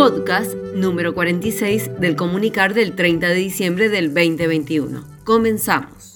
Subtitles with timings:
[0.00, 5.04] podcast número 46 del comunicar del 30 de diciembre del 2021.
[5.24, 6.09] Comenzamos.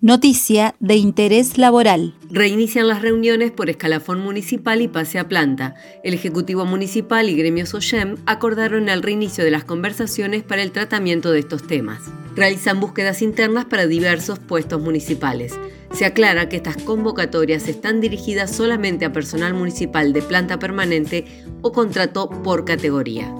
[0.00, 2.14] Noticia de interés laboral.
[2.30, 5.74] Reinician las reuniones por escalafón municipal y pase a planta.
[6.04, 11.32] El Ejecutivo Municipal y Gremios OYEM acordaron el reinicio de las conversaciones para el tratamiento
[11.32, 12.02] de estos temas.
[12.36, 15.58] Realizan búsquedas internas para diversos puestos municipales.
[15.92, 21.24] Se aclara que estas convocatorias están dirigidas solamente a personal municipal de planta permanente
[21.60, 23.34] o contrato por categoría.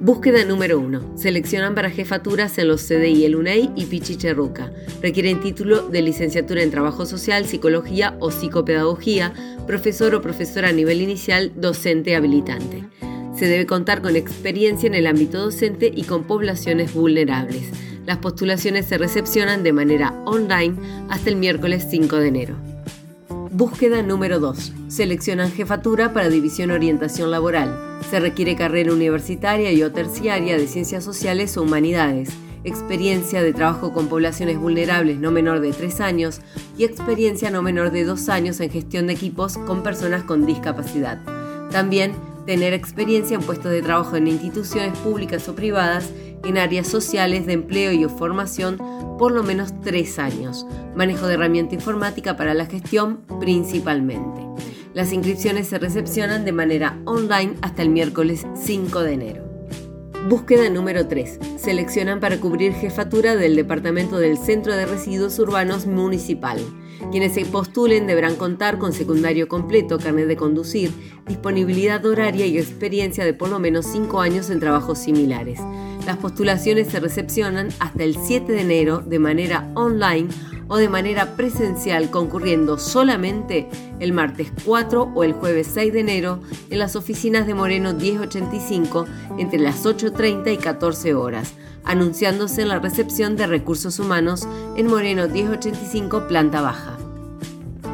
[0.00, 1.16] Búsqueda número 1.
[1.16, 4.70] Seleccionan para jefaturas en los CDI El UNEI y Pichicherruca.
[5.02, 9.32] Requieren título de licenciatura en Trabajo Social, Psicología o Psicopedagogía,
[9.66, 12.84] profesor o profesora a nivel inicial, docente habilitante.
[13.36, 17.68] Se debe contar con experiencia en el ámbito docente y con poblaciones vulnerables.
[18.06, 20.76] Las postulaciones se recepcionan de manera online
[21.08, 22.77] hasta el miércoles 5 de enero.
[23.50, 24.72] Búsqueda número 2.
[24.88, 27.98] Seleccionan jefatura para división orientación laboral.
[28.10, 32.28] Se requiere carrera universitaria y o terciaria de ciencias sociales o humanidades,
[32.64, 36.40] experiencia de trabajo con poblaciones vulnerables no menor de 3 años
[36.76, 41.18] y experiencia no menor de 2 años en gestión de equipos con personas con discapacidad.
[41.70, 42.12] También
[42.44, 46.10] tener experiencia en puestos de trabajo en instituciones públicas o privadas
[46.44, 48.78] en áreas sociales de empleo y o formación
[49.18, 50.66] por lo menos 3 años.
[50.94, 54.46] Manejo de herramienta informática para la gestión principalmente.
[54.94, 59.47] Las inscripciones se recepcionan de manera online hasta el miércoles 5 de enero.
[60.28, 61.38] Búsqueda número 3.
[61.56, 66.58] Seleccionan para cubrir jefatura del Departamento del Centro de Residuos Urbanos Municipal.
[67.10, 70.90] Quienes se postulen deberán contar con secundario completo, carnet de conducir,
[71.26, 75.60] disponibilidad horaria y experiencia de por lo menos 5 años en trabajos similares.
[76.04, 80.28] Las postulaciones se recepcionan hasta el 7 de enero de manera online
[80.68, 83.68] o de manera presencial concurriendo solamente
[84.00, 89.06] el martes 4 o el jueves 6 de enero en las oficinas de Moreno 1085
[89.38, 91.54] entre las 8.30 y 14 horas,
[91.84, 94.46] anunciándose en la recepción de recursos humanos
[94.76, 96.98] en Moreno 1085 planta baja.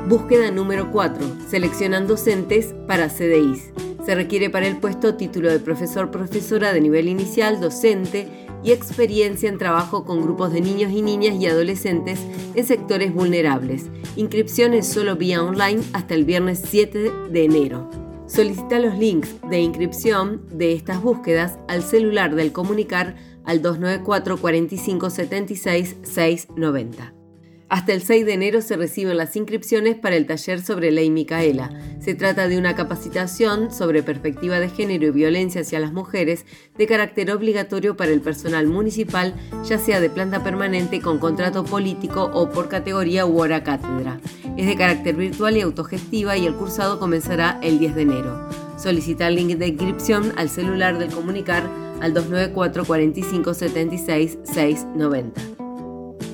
[0.08, 1.48] Búsqueda número 4.
[1.48, 3.72] Seleccionan docentes para CDIs.
[4.04, 8.28] Se requiere para el puesto título de profesor-profesora de nivel inicial, docente
[8.64, 12.19] y experiencia en trabajo con grupos de niños y niñas y adolescentes
[12.54, 13.91] en sectores vulnerables.
[14.16, 17.91] Inscripciones solo vía online hasta el viernes 7 de enero.
[18.26, 25.10] Solicita los links de inscripción de estas búsquedas al celular del comunicar al 294 45
[25.10, 27.23] 76 690.
[27.69, 31.70] Hasta el 6 de enero se reciben las inscripciones para el taller sobre ley Micaela.
[31.98, 36.44] Se trata de una capacitación sobre perspectiva de género y violencia hacia las mujeres
[36.76, 42.30] de carácter obligatorio para el personal municipal, ya sea de planta permanente con contrato político
[42.34, 44.20] o por categoría u hora cátedra.
[44.58, 48.48] Es de carácter virtual y autogestiva y el cursado comenzará el 10 de enero.
[48.76, 51.64] Solicita el link de inscripción al celular del comunicar
[52.00, 55.53] al 294 45 76 690.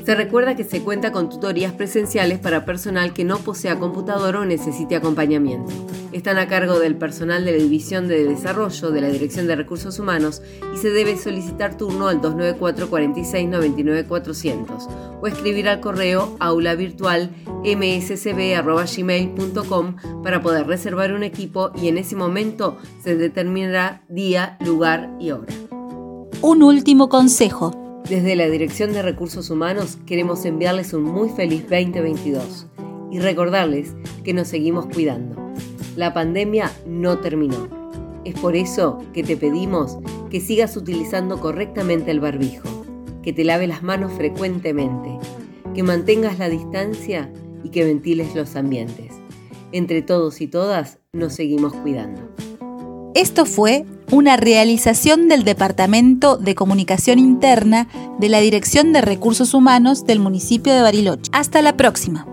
[0.04, 4.44] Se recuerda que se cuenta con tutorías presenciales para personal que no posea computadora o
[4.44, 5.70] necesite acompañamiento.
[6.12, 9.98] Están a cargo del personal de la División de Desarrollo de la Dirección de Recursos
[9.98, 10.42] Humanos
[10.74, 14.88] y se debe solicitar turno al 294 46 99 400
[15.20, 17.30] o escribir al correo aula virtual
[17.62, 25.30] mscb.gmail.com para poder reservar un equipo y en ese momento se determinará día, lugar y
[25.32, 25.52] hora.
[26.42, 27.79] Un último consejo.
[28.10, 32.66] Desde la Dirección de Recursos Humanos queremos enviarles un muy feliz 2022
[33.12, 33.94] y recordarles
[34.24, 35.40] que nos seguimos cuidando.
[35.94, 37.68] La pandemia no terminó.
[38.24, 39.98] Es por eso que te pedimos
[40.28, 42.68] que sigas utilizando correctamente el barbijo,
[43.22, 45.16] que te lave las manos frecuentemente,
[45.72, 47.32] que mantengas la distancia
[47.62, 49.12] y que ventiles los ambientes.
[49.70, 52.22] Entre todos y todas nos seguimos cuidando.
[53.14, 57.88] Esto fue una realización del Departamento de Comunicación Interna
[58.20, 61.30] de la Dirección de Recursos Humanos del municipio de Bariloche.
[61.32, 62.29] Hasta la próxima.